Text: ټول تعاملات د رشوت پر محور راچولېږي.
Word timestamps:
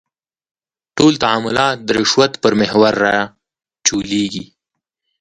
ټول 0.97 1.13
تعاملات 1.23 1.77
د 1.83 1.89
رشوت 1.97 2.31
پر 2.43 2.53
محور 2.61 2.93
راچولېږي. 3.05 4.45